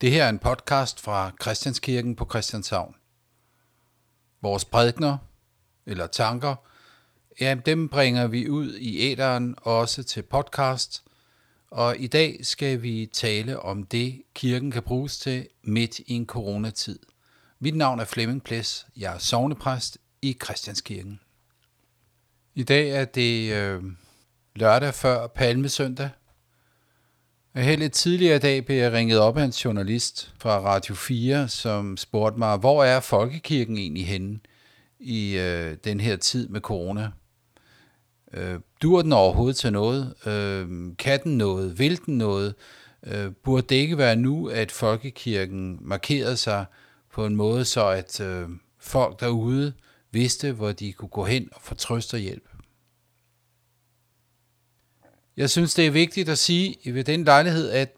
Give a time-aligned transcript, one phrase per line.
[0.00, 2.94] Det her er en podcast fra Christianskirken på Christianshavn.
[4.42, 5.18] Vores prædikner,
[5.86, 6.56] eller tanker,
[7.40, 11.04] ja, dem bringer vi ud i æderen også til podcast,
[11.70, 16.26] og i dag skal vi tale om det, kirken kan bruges til midt i en
[16.26, 16.98] coronatid.
[17.58, 21.20] Mit navn er Flemming Ples, jeg er sovnepræst i Christianskirken.
[22.54, 23.82] I dag er det øh,
[24.54, 26.10] lørdag før Palmesøndag,
[27.64, 31.48] her lidt tidligere i dag blev jeg ringet op af en journalist fra Radio 4,
[31.48, 34.38] som spurgte mig, hvor er folkekirken egentlig henne
[35.00, 37.10] i øh, den her tid med corona?
[38.34, 40.14] Øh, dur den overhovedet til noget?
[40.26, 41.78] Øh, kan den noget?
[41.78, 42.54] Vil den noget?
[43.06, 46.64] Øh, burde det ikke være nu, at folkekirken markerede sig
[47.12, 48.48] på en måde, så at øh,
[48.80, 49.72] folk derude
[50.10, 52.55] vidste, hvor de kunne gå hen og få trøst og hjælp?
[55.36, 57.96] Jeg synes, det er vigtigt at sige ved den lejlighed, at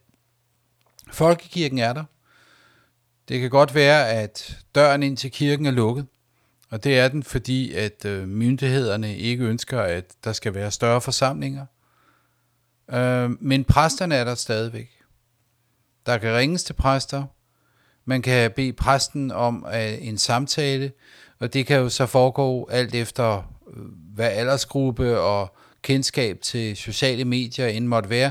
[1.13, 2.05] folkekirken er der.
[3.29, 6.07] Det kan godt være, at døren ind til kirken er lukket,
[6.71, 11.01] og det er den, fordi at øh, myndighederne ikke ønsker, at der skal være større
[11.01, 11.67] forsamlinger.
[12.91, 14.91] Øh, men præsterne er der stadigvæk.
[16.07, 17.25] Der kan ringes til præster.
[18.05, 20.93] Man kan bede præsten om øh, en samtale,
[21.39, 23.55] og det kan jo så foregå alt efter
[24.15, 25.57] hvad aldersgruppe og
[25.89, 28.31] kendskab til sociale medier end måtte være.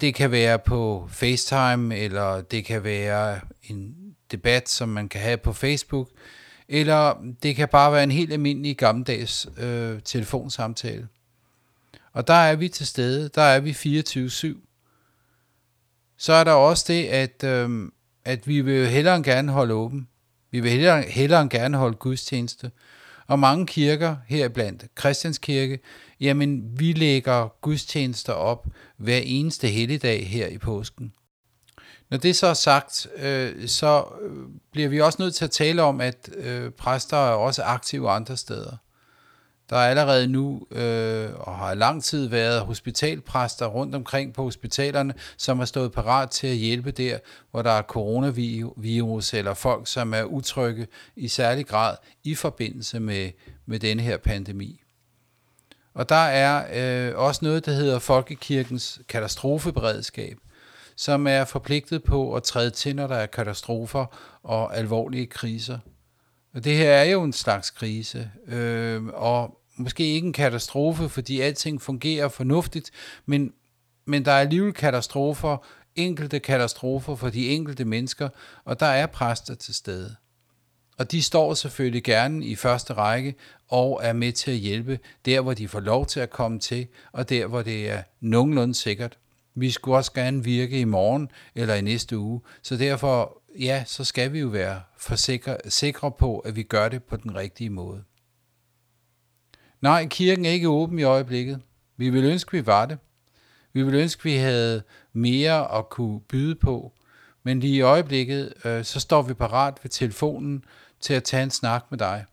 [0.00, 3.94] Det kan være på FaceTime, eller det kan være en
[4.32, 6.08] debat, som man kan have på Facebook,
[6.68, 11.08] eller det kan bare være en helt almindelig gammeldags øh, telefonsamtale.
[12.12, 14.56] Og der er vi til stede, der er vi 24-7.
[16.18, 17.90] Så er der også det, at, øh,
[18.24, 20.08] at vi vil hellere end gerne holde åben.
[20.50, 22.70] Vi vil hellere, hellere end gerne holde gudstjeneste.
[23.28, 25.78] Og mange kirker, heriblandt Christianskirke,
[26.20, 31.12] jamen vi lægger gudstjenester op hver eneste helligdag her i påsken.
[32.10, 35.82] Når det så er sagt, øh, så øh, bliver vi også nødt til at tale
[35.82, 38.76] om, at øh, præster er også aktive andre steder.
[39.70, 45.14] Der er allerede nu, øh, og har lang tid været, hospitalpræster rundt omkring på hospitalerne,
[45.36, 47.18] som har stået parat til at hjælpe der,
[47.50, 50.86] hvor der er coronavirus, eller folk, som er utrygge
[51.16, 53.30] i særlig grad i forbindelse med,
[53.66, 54.80] med denne her pandemi.
[55.94, 56.64] Og der er
[57.08, 60.38] øh, også noget, der hedder Folkekirkens katastrofeberedskab,
[60.96, 64.06] som er forpligtet på at træde til, når der er katastrofer
[64.42, 65.78] og alvorlige kriser.
[66.54, 71.40] Og det her er jo en slags krise, øh, og måske ikke en katastrofe, fordi
[71.40, 72.90] alting fungerer fornuftigt,
[73.26, 73.52] men,
[74.04, 75.66] men der er alligevel katastrofer,
[75.96, 78.28] enkelte katastrofer for de enkelte mennesker,
[78.64, 80.16] og der er præster til stede.
[80.98, 83.34] Og de står selvfølgelig gerne i første række
[83.68, 86.86] og er med til at hjælpe der, hvor de får lov til at komme til,
[87.12, 89.18] og der, hvor det er nogenlunde sikkert.
[89.54, 94.04] Vi skulle også gerne virke i morgen eller i næste uge, så derfor, ja, så
[94.04, 98.04] skal vi jo være forsikre, sikre på, at vi gør det på den rigtige måde.
[99.80, 101.60] Nej, kirken er ikke åben i øjeblikket.
[101.96, 102.98] Vi vil ønske, vi var det.
[103.72, 106.92] Vi vil ønske, vi havde mere at kunne byde på.
[107.42, 110.64] Men lige i øjeblikket, øh, så står vi parat ved telefonen
[111.00, 112.24] til at tage en snak med dig.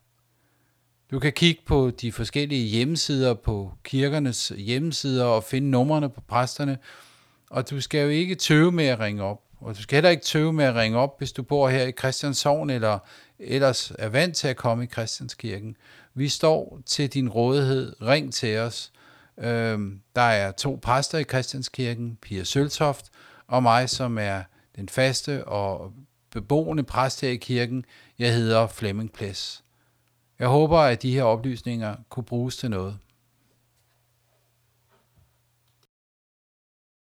[1.11, 6.77] Du kan kigge på de forskellige hjemmesider på kirkernes hjemmesider og finde numrene på præsterne,
[7.49, 9.44] og du skal jo ikke tøve med at ringe op.
[9.59, 11.91] Og du skal heller ikke tøve med at ringe op, hvis du bor her i
[11.91, 12.99] Christianshavn eller
[13.39, 15.75] ellers er vant til at komme i Christianskirken.
[16.13, 18.01] Vi står til din rådighed.
[18.01, 18.91] Ring til os.
[19.37, 23.09] Øhm, der er to præster i Christianskirken, Pia Søltoft
[23.47, 24.43] og mig, som er
[24.75, 25.93] den faste og
[26.31, 27.85] beboende præst her i kirken.
[28.19, 29.63] Jeg hedder Flemming Ples.
[30.39, 32.97] Jeg håber, at de her oplysninger kunne bruges til noget.